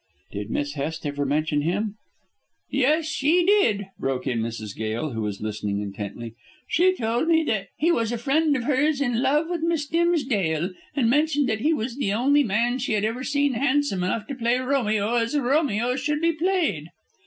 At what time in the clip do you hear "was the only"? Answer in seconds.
11.71-12.43